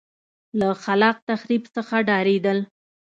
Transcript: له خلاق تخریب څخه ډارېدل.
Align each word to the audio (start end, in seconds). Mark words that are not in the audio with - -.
له 0.59 0.69
خلاق 0.83 1.17
تخریب 1.29 1.63
څخه 1.75 1.95
ډارېدل. 2.07 2.57